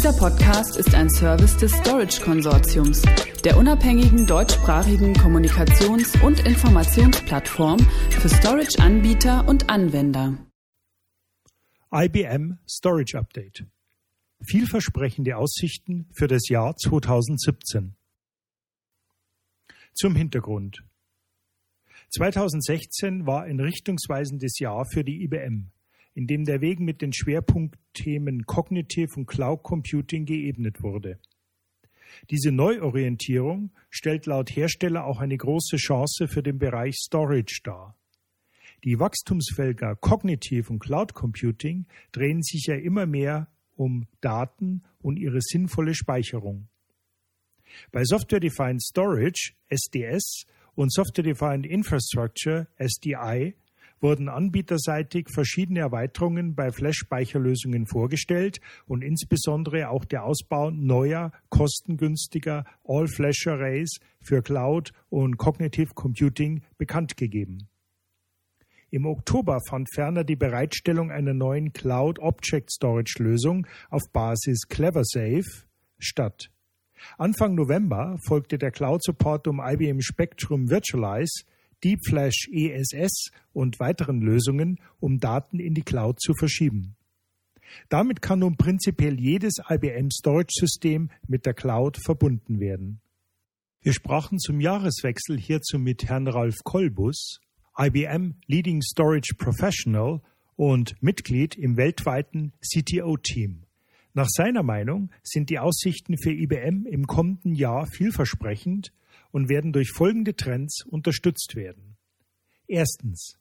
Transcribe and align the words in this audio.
Dieser 0.00 0.14
Podcast 0.14 0.78
ist 0.78 0.94
ein 0.94 1.10
Service 1.10 1.58
des 1.58 1.72
Storage 1.72 2.22
Konsortiums, 2.22 3.02
der 3.44 3.58
unabhängigen 3.58 4.26
deutschsprachigen 4.26 5.12
Kommunikations- 5.12 6.18
und 6.24 6.40
Informationsplattform 6.46 7.78
für 8.08 8.30
Storage-Anbieter 8.30 9.46
und 9.46 9.68
Anwender. 9.68 10.38
IBM 11.92 12.60
Storage 12.66 13.18
Update. 13.18 13.66
Vielversprechende 14.42 15.36
Aussichten 15.36 16.08
für 16.14 16.28
das 16.28 16.48
Jahr 16.48 16.74
2017. 16.76 17.94
Zum 19.92 20.16
Hintergrund. 20.16 20.82
2016 22.08 23.26
war 23.26 23.42
ein 23.42 23.60
richtungsweisendes 23.60 24.60
Jahr 24.60 24.86
für 24.86 25.04
die 25.04 25.24
IBM 25.24 25.72
in 26.14 26.26
dem 26.26 26.44
der 26.44 26.60
Weg 26.60 26.80
mit 26.80 27.02
den 27.02 27.12
Schwerpunktthemen 27.12 28.44
Cognitive 28.46 29.14
und 29.16 29.26
Cloud 29.26 29.62
Computing 29.62 30.24
geebnet 30.24 30.82
wurde. 30.82 31.18
Diese 32.30 32.50
Neuorientierung 32.50 33.70
stellt 33.88 34.26
laut 34.26 34.50
Hersteller 34.50 35.04
auch 35.04 35.20
eine 35.20 35.36
große 35.36 35.76
Chance 35.76 36.28
für 36.28 36.42
den 36.42 36.58
Bereich 36.58 36.96
Storage 36.96 37.60
dar. 37.62 37.96
Die 38.84 38.98
Wachstumsfelder 38.98 39.96
Cognitive 39.96 40.70
und 40.70 40.78
Cloud 40.80 41.14
Computing 41.14 41.86
drehen 42.12 42.42
sich 42.42 42.66
ja 42.66 42.76
immer 42.76 43.06
mehr 43.06 43.48
um 43.76 44.06
Daten 44.20 44.82
und 45.00 45.18
ihre 45.18 45.40
sinnvolle 45.40 45.94
Speicherung. 45.94 46.68
Bei 47.92 48.04
Software 48.04 48.40
Defined 48.40 48.82
Storage 48.82 49.52
SDS 49.68 50.44
und 50.74 50.92
Software 50.92 51.24
Defined 51.24 51.66
Infrastructure 51.66 52.68
SDI 52.78 53.54
wurden 54.00 54.28
anbieterseitig 54.28 55.28
verschiedene 55.32 55.80
Erweiterungen 55.80 56.54
bei 56.54 56.72
Flash-Speicherlösungen 56.72 57.86
vorgestellt 57.86 58.60
und 58.86 59.02
insbesondere 59.02 59.90
auch 59.90 60.04
der 60.04 60.24
Ausbau 60.24 60.70
neuer, 60.70 61.32
kostengünstiger 61.48 62.64
All-Flash-Arrays 62.84 63.98
für 64.20 64.42
Cloud 64.42 64.92
und 65.08 65.36
Cognitive 65.36 65.94
Computing 65.94 66.62
bekannt 66.78 67.16
gegeben. 67.16 67.68
Im 68.92 69.06
Oktober 69.06 69.60
fand 69.68 69.88
ferner 69.94 70.24
die 70.24 70.36
Bereitstellung 70.36 71.12
einer 71.12 71.32
neuen 71.32 71.72
Cloud 71.72 72.18
Object 72.18 72.72
Storage 72.72 73.22
Lösung 73.22 73.66
auf 73.88 74.02
Basis 74.12 74.66
CleverSafe 74.68 75.66
statt. 75.98 76.50
Anfang 77.16 77.54
November 77.54 78.18
folgte 78.26 78.58
der 78.58 78.72
Cloud 78.72 79.02
Support 79.04 79.46
um 79.46 79.60
IBM 79.60 80.00
Spectrum 80.00 80.68
Virtualize 80.68 81.44
Deep 81.82 82.00
Flash 82.06 82.48
ESS 82.52 83.30
und 83.52 83.80
weiteren 83.80 84.20
Lösungen, 84.20 84.80
um 84.98 85.18
Daten 85.18 85.58
in 85.58 85.74
die 85.74 85.82
Cloud 85.82 86.20
zu 86.20 86.34
verschieben. 86.34 86.96
Damit 87.88 88.20
kann 88.20 88.40
nun 88.40 88.56
prinzipiell 88.56 89.20
jedes 89.20 89.54
IBM 89.68 90.10
Storage 90.10 90.52
System 90.52 91.10
mit 91.26 91.46
der 91.46 91.54
Cloud 91.54 91.98
verbunden 92.04 92.60
werden. 92.60 93.00
Wir 93.82 93.92
sprachen 93.92 94.38
zum 94.38 94.60
Jahreswechsel 94.60 95.38
hierzu 95.38 95.78
mit 95.78 96.04
Herrn 96.04 96.28
Ralf 96.28 96.58
Kolbus, 96.64 97.40
IBM 97.78 98.34
Leading 98.46 98.82
Storage 98.82 99.34
Professional 99.38 100.20
und 100.56 101.02
Mitglied 101.02 101.56
im 101.56 101.78
weltweiten 101.78 102.52
CTO-Team. 102.60 103.64
Nach 104.12 104.28
seiner 104.28 104.62
Meinung 104.62 105.10
sind 105.22 105.48
die 105.48 105.60
Aussichten 105.60 106.18
für 106.18 106.32
IBM 106.32 106.84
im 106.84 107.06
kommenden 107.06 107.54
Jahr 107.54 107.86
vielversprechend 107.86 108.92
und 109.32 109.48
werden 109.48 109.72
durch 109.72 109.90
folgende 109.90 110.34
Trends 110.34 110.84
unterstützt 110.86 111.54
werden. 111.56 111.96
Erstens. 112.66 113.36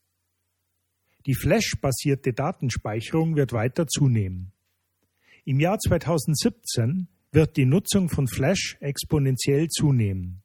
Die 1.25 1.35
Flash-basierte 1.35 2.33
Datenspeicherung 2.33 3.35
wird 3.35 3.53
weiter 3.53 3.87
zunehmen. 3.87 4.51
Im 5.45 5.59
Jahr 5.59 5.77
2017 5.77 7.07
wird 7.31 7.57
die 7.57 7.65
Nutzung 7.65 8.09
von 8.09 8.27
Flash 8.27 8.77
exponentiell 8.79 9.67
zunehmen. 9.67 10.41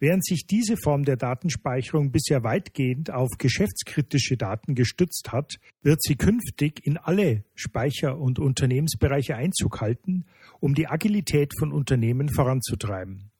Während 0.00 0.24
sich 0.24 0.46
diese 0.46 0.76
Form 0.76 1.04
der 1.04 1.16
Datenspeicherung 1.16 2.10
bisher 2.10 2.42
weitgehend 2.42 3.10
auf 3.10 3.30
geschäftskritische 3.38 4.36
Daten 4.36 4.74
gestützt 4.74 5.32
hat, 5.32 5.54
wird 5.82 6.02
sie 6.02 6.16
künftig 6.16 6.84
in 6.84 6.96
alle 6.96 7.44
Speicher- 7.54 8.18
und 8.18 8.38
Unternehmensbereiche 8.38 9.36
Einzug 9.36 9.80
halten, 9.80 10.26
um 10.60 10.74
die 10.74 10.88
Agilität 10.88 11.52
von 11.58 11.72
Unternehmen 11.72 12.28
voranzutreiben. 12.28 13.30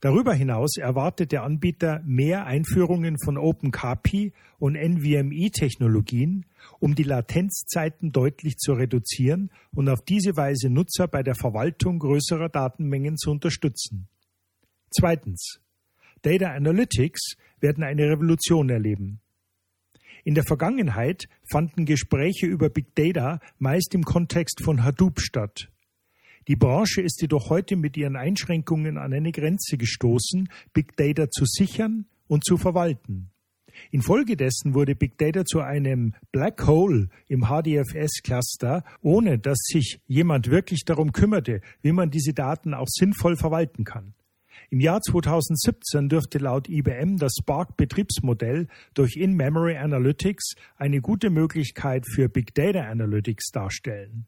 Darüber 0.00 0.34
hinaus 0.34 0.76
erwartet 0.76 1.32
der 1.32 1.44
Anbieter 1.44 2.02
mehr 2.04 2.46
Einführungen 2.46 3.16
von 3.24 3.38
OpenKPI 3.38 4.32
und 4.58 4.74
NVMe-Technologien, 4.74 6.46
um 6.80 6.94
die 6.94 7.02
Latenzzeiten 7.02 8.12
deutlich 8.12 8.56
zu 8.56 8.72
reduzieren 8.72 9.50
und 9.74 9.88
auf 9.88 10.02
diese 10.02 10.36
Weise 10.36 10.70
Nutzer 10.70 11.08
bei 11.08 11.22
der 11.22 11.34
Verwaltung 11.34 11.98
größerer 11.98 12.48
Datenmengen 12.48 13.16
zu 13.16 13.30
unterstützen. 13.30 14.08
Zweitens. 14.90 15.60
Data 16.22 16.52
Analytics 16.52 17.36
werden 17.60 17.82
eine 17.82 18.08
Revolution 18.08 18.70
erleben. 18.70 19.20
In 20.24 20.34
der 20.34 20.44
Vergangenheit 20.44 21.24
fanden 21.50 21.84
Gespräche 21.84 22.46
über 22.46 22.68
Big 22.68 22.94
Data 22.94 23.40
meist 23.58 23.92
im 23.94 24.04
Kontext 24.04 24.62
von 24.62 24.84
Hadoop 24.84 25.20
statt. 25.20 25.71
Die 26.48 26.56
Branche 26.56 27.02
ist 27.02 27.20
jedoch 27.20 27.50
heute 27.50 27.76
mit 27.76 27.96
ihren 27.96 28.16
Einschränkungen 28.16 28.98
an 28.98 29.12
eine 29.12 29.30
Grenze 29.30 29.76
gestoßen, 29.76 30.48
Big 30.72 30.96
Data 30.96 31.30
zu 31.30 31.44
sichern 31.46 32.06
und 32.26 32.44
zu 32.44 32.56
verwalten. 32.56 33.30
Infolgedessen 33.90 34.74
wurde 34.74 34.94
Big 34.94 35.16
Data 35.18 35.44
zu 35.44 35.60
einem 35.60 36.14
Black 36.32 36.66
Hole 36.66 37.08
im 37.28 37.46
HDFS-Cluster, 37.46 38.84
ohne 39.02 39.38
dass 39.38 39.58
sich 39.58 40.00
jemand 40.06 40.50
wirklich 40.50 40.84
darum 40.84 41.12
kümmerte, 41.12 41.60
wie 41.80 41.92
man 41.92 42.10
diese 42.10 42.34
Daten 42.34 42.74
auch 42.74 42.88
sinnvoll 42.88 43.36
verwalten 43.36 43.84
kann. 43.84 44.14
Im 44.70 44.80
Jahr 44.80 45.00
2017 45.00 46.08
dürfte 46.08 46.38
laut 46.38 46.68
IBM 46.68 47.18
das 47.18 47.34
Spark-Betriebsmodell 47.38 48.68
durch 48.94 49.16
In-Memory 49.16 49.76
Analytics 49.76 50.54
eine 50.76 51.00
gute 51.00 51.30
Möglichkeit 51.30 52.04
für 52.06 52.28
Big 52.28 52.54
Data 52.54 52.80
Analytics 52.80 53.50
darstellen 53.52 54.26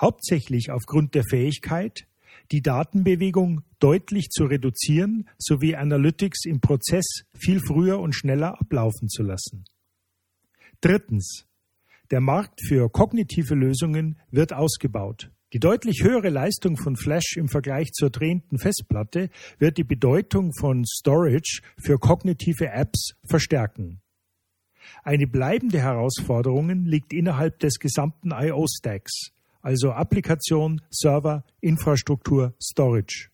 hauptsächlich 0.00 0.70
aufgrund 0.70 1.14
der 1.14 1.24
Fähigkeit, 1.24 2.06
die 2.52 2.62
Datenbewegung 2.62 3.62
deutlich 3.78 4.28
zu 4.30 4.44
reduzieren 4.44 5.28
sowie 5.38 5.74
Analytics 5.74 6.44
im 6.44 6.60
Prozess 6.60 7.24
viel 7.34 7.60
früher 7.60 7.98
und 7.98 8.14
schneller 8.14 8.60
ablaufen 8.60 9.08
zu 9.08 9.22
lassen. 9.22 9.64
Drittens. 10.80 11.46
Der 12.10 12.20
Markt 12.20 12.60
für 12.64 12.88
kognitive 12.88 13.54
Lösungen 13.54 14.20
wird 14.30 14.52
ausgebaut. 14.52 15.32
Die 15.52 15.58
deutlich 15.58 16.02
höhere 16.02 16.28
Leistung 16.28 16.76
von 16.76 16.96
Flash 16.96 17.36
im 17.36 17.48
Vergleich 17.48 17.90
zur 17.92 18.10
drehenden 18.10 18.58
Festplatte 18.58 19.30
wird 19.58 19.78
die 19.78 19.84
Bedeutung 19.84 20.52
von 20.52 20.84
Storage 20.84 21.62
für 21.78 21.98
kognitive 21.98 22.68
Apps 22.68 23.14
verstärken. 23.28 24.00
Eine 25.02 25.26
bleibende 25.26 25.80
Herausforderung 25.80 26.84
liegt 26.84 27.12
innerhalb 27.12 27.58
des 27.58 27.78
gesamten 27.78 28.30
IO-Stacks, 28.32 29.32
also 29.66 29.90
Applikation, 29.90 30.80
Server, 30.90 31.42
Infrastruktur, 31.60 32.54
Storage. 32.62 33.30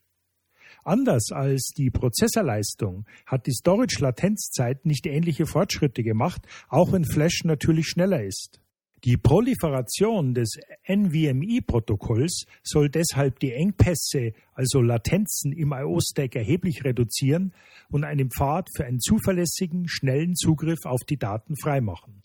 Anders 0.82 1.30
als 1.30 1.74
die 1.76 1.90
Prozessorleistung 1.90 3.04
hat 3.26 3.46
die 3.46 3.52
Storage-Latenzzeit 3.52 4.86
nicht 4.86 5.06
ähnliche 5.06 5.44
Fortschritte 5.44 6.02
gemacht, 6.02 6.40
auch 6.70 6.90
wenn 6.90 7.04
Flash 7.04 7.44
natürlich 7.44 7.88
schneller 7.88 8.24
ist. 8.24 8.62
Die 9.04 9.18
Proliferation 9.18 10.32
des 10.32 10.58
NVMe-Protokolls 10.88 12.46
soll 12.62 12.88
deshalb 12.88 13.38
die 13.40 13.52
Engpässe, 13.52 14.32
also 14.54 14.80
Latenzen 14.80 15.52
im 15.52 15.72
IO-Stack 15.72 16.34
erheblich 16.34 16.82
reduzieren 16.82 17.52
und 17.90 18.04
einen 18.04 18.30
Pfad 18.30 18.70
für 18.74 18.86
einen 18.86 19.00
zuverlässigen, 19.00 19.86
schnellen 19.86 20.34
Zugriff 20.34 20.86
auf 20.86 21.02
die 21.02 21.18
Daten 21.18 21.56
freimachen. 21.58 22.22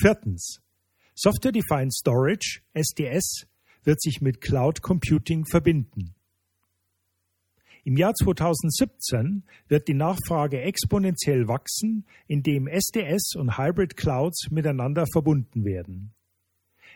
Viertens. 0.00 0.60
Software 1.22 1.52
Defined 1.52 1.92
Storage, 1.92 2.62
SDS, 2.72 3.46
wird 3.84 4.00
sich 4.00 4.22
mit 4.22 4.40
Cloud 4.40 4.80
Computing 4.80 5.44
verbinden. 5.44 6.14
Im 7.84 7.98
Jahr 7.98 8.14
2017 8.14 9.42
wird 9.68 9.86
die 9.88 9.92
Nachfrage 9.92 10.62
exponentiell 10.62 11.46
wachsen, 11.46 12.06
indem 12.26 12.66
SDS 12.66 13.34
und 13.36 13.58
Hybrid 13.58 13.98
Clouds 13.98 14.50
miteinander 14.50 15.04
verbunden 15.12 15.66
werden. 15.66 16.14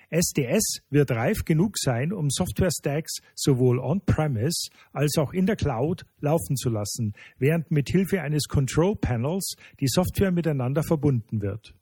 SDS 0.08 0.78
wird 0.88 1.10
reif 1.10 1.44
genug 1.44 1.76
sein, 1.76 2.10
um 2.10 2.30
Software-Stacks 2.30 3.18
sowohl 3.34 3.78
on-premise 3.78 4.70
als 4.94 5.18
auch 5.18 5.34
in 5.34 5.44
der 5.44 5.56
Cloud 5.56 6.06
laufen 6.20 6.56
zu 6.56 6.70
lassen, 6.70 7.12
während 7.36 7.70
mit 7.70 7.90
Hilfe 7.90 8.22
eines 8.22 8.44
Control 8.44 8.96
Panels 8.96 9.56
die 9.80 9.88
Software 9.88 10.30
miteinander 10.30 10.82
verbunden 10.82 11.42
wird. 11.42 11.74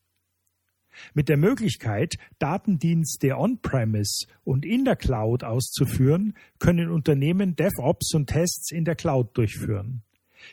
Mit 1.15 1.29
der 1.29 1.37
Möglichkeit, 1.37 2.17
Datendienste 2.39 3.37
on-premise 3.37 4.27
und 4.45 4.65
in 4.65 4.85
der 4.85 4.97
Cloud 4.97 5.45
auszuführen, 5.45 6.35
können 6.59 6.91
Unternehmen 6.91 7.57
DevOps 7.57 8.15
und 8.15 8.27
Tests 8.27 8.71
in 8.73 8.85
der 8.85 8.95
Cloud 8.95 9.37
durchführen. 9.37 10.03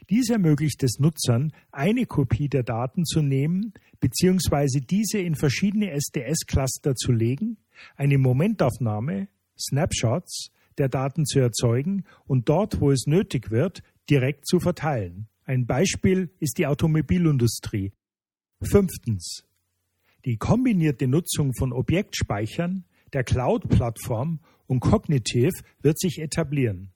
Dies 0.10 0.30
ermöglicht 0.30 0.84
es 0.84 1.00
Nutzern, 1.00 1.52
eine 1.72 2.06
Kopie 2.06 2.48
der 2.48 2.64
Daten 2.64 3.06
zu 3.06 3.22
nehmen 3.22 3.74
bzw. 4.00 4.82
diese 4.82 5.20
in 5.20 5.36
verschiedene 5.36 5.92
SDS-Cluster 5.92 6.96
zu 6.96 7.12
legen, 7.12 7.58
eine 7.96 8.18
Momentaufnahme, 8.18 9.28
Snapshots, 9.58 10.52
der 10.78 10.90
Daten 10.90 11.26
zu 11.26 11.40
erzeugen 11.40 12.06
und 12.26 12.50
dort, 12.50 12.80
wo 12.80 12.92
es 12.92 13.06
nötig 13.06 13.52
wird, 13.52 13.84
direkt 14.10 14.48
zu 14.48 14.60
verteilen. 14.60 15.28
Ein 15.44 15.66
Beispiel 15.66 16.30
ist 16.40 16.58
die 16.58 16.68
Automobilindustrie. 16.68 17.92
Fünftens. 18.62 19.44
Die 20.26 20.38
kombinierte 20.38 21.08
Nutzung 21.08 21.54
von 21.54 21.72
Objektspeichern, 21.72 22.84
der 23.14 23.24
Cloud-Plattform 23.24 24.40
und 24.68 24.82
Cognitive 24.82 25.54
wird 25.82 26.00
sich 26.00 26.20
etablieren. 26.20 26.92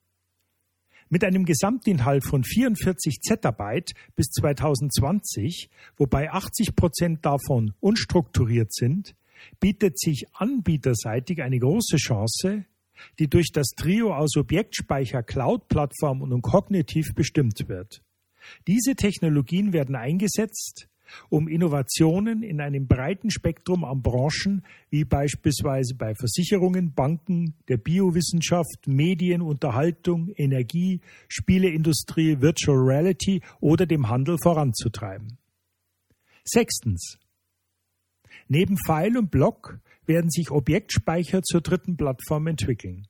Mit 1.10 1.24
einem 1.24 1.46
Gesamtinhalt 1.46 2.26
von 2.26 2.44
44 2.44 3.22
Zettabyte 3.22 3.92
bis 4.16 4.28
2020, 4.32 5.70
wobei 5.98 6.32
80 6.32 6.76
Prozent 6.76 7.26
davon 7.26 7.74
unstrukturiert 7.80 8.74
sind, 8.74 9.16
bietet 9.60 10.00
sich 10.00 10.26
anbieterseitig 10.34 11.42
eine 11.42 11.60
große 11.60 11.98
Chance, 11.98 12.66
die 13.20 13.28
durch 13.28 13.52
das 13.54 13.68
Trio 13.76 14.14
aus 14.14 14.36
Objektspeicher, 14.38 15.24
Cloud-Plattform 15.24 16.22
und 16.22 16.42
Kognitiv 16.42 17.14
bestimmt 17.16 17.68
wird. 17.68 18.02
Diese 18.68 18.96
Technologien 18.96 19.74
werden 19.74 19.96
eingesetzt, 19.96 20.90
um 21.30 21.48
Innovationen 21.48 22.44
in 22.44 22.62
einem 22.62 22.88
breiten 22.88 23.32
Spektrum 23.32 23.84
an 23.84 24.02
Branchen, 24.02 24.64
wie 24.90 25.06
beispielsweise 25.06 25.96
bei 25.96 26.16
Versicherungen, 26.16 26.94
Banken, 26.94 27.56
der 27.68 27.78
Biowissenschaft, 27.78 28.88
Medien, 28.88 29.42
Unterhaltung, 29.42 30.30
Energie, 30.36 31.02
Spieleindustrie, 31.28 32.42
Virtual 32.42 32.78
Reality 32.78 33.42
oder 33.60 33.86
dem 33.86 34.10
Handel 34.10 34.38
voranzutreiben. 34.42 35.38
Sechstens. 36.44 37.18
Neben 38.48 38.78
File 38.86 39.18
und 39.18 39.32
Block 39.32 39.80
werden 40.06 40.30
sich 40.30 40.52
Objektspeicher 40.52 41.42
zur 41.42 41.62
dritten 41.62 41.96
Plattform 41.96 42.48
entwickeln. 42.48 43.08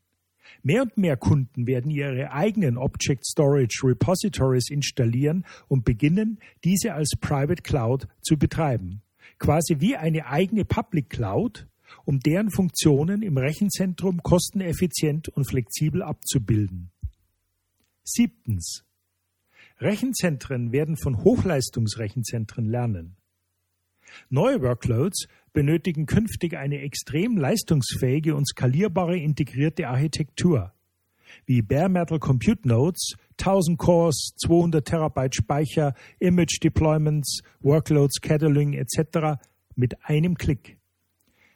Mehr 0.62 0.84
und 0.84 0.98
mehr 0.98 1.18
Kunden 1.18 1.68
werden 1.68 1.90
ihre 1.92 2.32
eigenen 2.32 2.78
Object 2.78 3.26
Storage 3.26 3.82
Repositories 3.84 4.70
installieren 4.70 5.46
und 5.68 5.86
beginnen, 5.86 6.40
diese 6.64 6.94
als 6.94 7.12
Private 7.20 7.62
Cloud 7.62 8.08
zu 8.22 8.38
betreiben. 8.38 9.02
Quasi 9.40 9.80
wie 9.80 9.96
eine 9.96 10.28
eigene 10.28 10.66
Public 10.66 11.10
Cloud, 11.10 11.68
um 12.06 12.20
deren 12.20 12.52
Funktionen 12.52 13.22
im 13.22 13.38
Rechenzentrum 13.38 14.22
kosteneffizient 14.22 15.30
und 15.30 15.46
flexibel 15.46 16.02
abzubilden. 16.02 16.92
Siebtens. 18.04 18.86
Rechenzentren 19.80 20.72
werden 20.72 20.98
von 20.98 21.24
Hochleistungsrechenzentren 21.24 22.66
lernen. 22.66 23.18
Neue 24.30 24.62
Workloads 24.62 25.28
benötigen 25.54 26.06
künftig 26.06 26.58
eine 26.58 26.82
extrem 26.82 27.38
leistungsfähige 27.38 28.36
und 28.36 28.48
skalierbare 28.48 29.18
integrierte 29.18 29.88
Architektur, 29.88 30.74
wie 31.46 31.62
Bare 31.62 31.90
Metal 31.90 32.20
Compute 32.20 32.68
Nodes, 32.68 33.16
1000 33.40 33.78
Cores, 33.78 34.34
200 34.44 34.86
Terabyte 34.86 35.36
Speicher, 35.36 35.94
Image 36.20 36.60
Deployments, 36.64 37.42
Workload 37.62 38.12
Scheduling 38.24 38.74
etc. 38.74 39.40
mit 39.76 39.96
einem 40.04 40.36
Klick. 40.36 40.78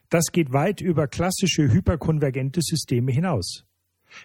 Das 0.09 0.31
geht 0.31 0.53
weit 0.53 0.79
über 0.79 1.07
klassische 1.07 1.71
hyperkonvergente 1.71 2.61
Systeme 2.61 3.11
hinaus. 3.11 3.66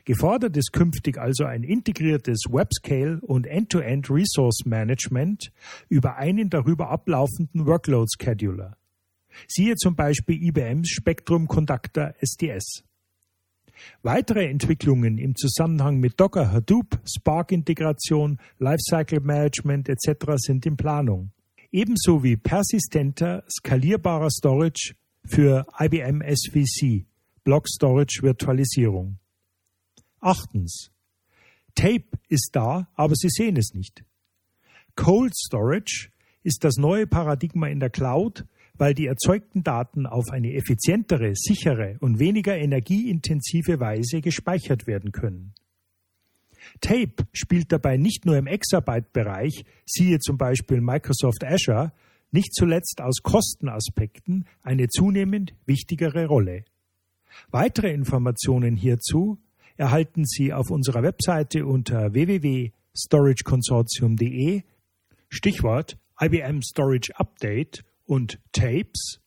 Gefordert 0.04 0.56
ist 0.56 0.72
künftig 0.72 1.18
also 1.18 1.44
ein 1.44 1.64
integriertes 1.64 2.44
Webscale 2.48 3.20
und 3.20 3.46
End-to-End 3.46 4.06
-End 4.06 4.14
Resource 4.14 4.64
Management 4.64 5.52
über 5.88 6.16
einen 6.16 6.50
darüber 6.50 6.90
ablaufenden 6.90 7.66
Workload 7.66 8.08
Scheduler. 8.20 8.76
Siehe 9.48 9.76
zum 9.76 9.96
Beispiel 9.96 10.42
IBMs 10.42 10.90
Spectrum 10.90 11.48
Conductor 11.48 12.14
SDS. 12.20 12.84
Weitere 14.02 14.46
Entwicklungen 14.46 15.18
im 15.18 15.34
Zusammenhang 15.34 15.98
mit 15.98 16.20
Docker, 16.20 16.52
Hadoop, 16.52 17.00
Spark-Integration, 17.04 18.38
Lifecycle 18.58 19.20
Management 19.20 19.88
etc. 19.88 20.34
sind 20.36 20.66
in 20.66 20.76
Planung. 20.76 21.32
Ebenso 21.70 22.22
wie 22.22 22.36
persistenter, 22.36 23.44
skalierbarer 23.50 24.30
Storage 24.30 24.94
für 25.24 25.66
IBM 25.78 26.22
SVC, 26.22 27.06
Block 27.44 27.68
Storage 27.68 28.20
Virtualisierung. 28.22 29.18
Achtens. 30.22 30.90
Tape 31.74 32.18
ist 32.28 32.50
da, 32.52 32.88
aber 32.94 33.14
Sie 33.14 33.28
sehen 33.28 33.56
es 33.56 33.74
nicht. 33.74 34.04
Cold 34.94 35.34
Storage 35.36 36.10
ist 36.42 36.64
das 36.64 36.76
neue 36.76 37.06
Paradigma 37.06 37.66
in 37.66 37.80
der 37.80 37.90
Cloud, 37.90 38.46
weil 38.74 38.94
die 38.94 39.06
erzeugten 39.06 39.64
Daten 39.64 40.06
auf 40.06 40.30
eine 40.30 40.54
effizientere, 40.54 41.34
sichere 41.34 41.96
und 42.00 42.18
weniger 42.18 42.56
energieintensive 42.56 43.80
Weise 43.80 44.20
gespeichert 44.20 44.86
werden 44.86 45.12
können. 45.12 45.54
Tape 46.80 47.26
spielt 47.32 47.72
dabei 47.72 47.96
nicht 47.96 48.24
nur 48.24 48.36
im 48.36 48.46
Exabyte-Bereich, 48.46 49.64
siehe 49.84 50.20
zum 50.20 50.38
Beispiel 50.38 50.80
Microsoft 50.80 51.44
Azure, 51.44 51.92
nicht 52.30 52.54
zuletzt 52.54 53.00
aus 53.00 53.22
Kostenaspekten 53.22 54.46
eine 54.62 54.88
zunehmend 54.88 55.54
wichtigere 55.66 56.26
Rolle. 56.26 56.64
Weitere 57.50 57.92
Informationen 57.92 58.76
hierzu 58.76 59.38
erhalten 59.82 60.24
Sie 60.24 60.52
auf 60.52 60.70
unserer 60.70 61.02
Webseite 61.02 61.66
unter 61.66 62.14
www.storageconsortium.de 62.14 64.62
Stichwort 65.28 65.98
IBM 66.20 66.62
Storage 66.62 67.10
Update 67.16 67.82
und 68.04 68.38
Tapes 68.52 69.18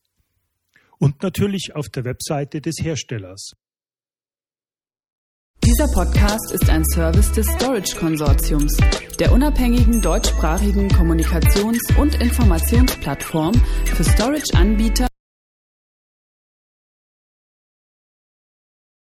und 0.97 1.21
natürlich 1.23 1.75
auf 1.75 1.89
der 1.89 2.05
Webseite 2.05 2.61
des 2.61 2.75
Herstellers. 2.81 3.51
Dieser 5.61 5.91
Podcast 5.91 6.53
ist 6.53 6.69
ein 6.69 6.85
Service 6.85 7.33
des 7.33 7.47
Storage 7.47 7.97
Konsortiums, 7.97 8.77
der 9.19 9.33
unabhängigen 9.33 10.01
deutschsprachigen 10.01 10.87
Kommunikations- 10.87 11.97
und 11.99 12.15
Informationsplattform 12.15 13.55
für 13.83 14.05
Storage-Anbieter 14.05 15.07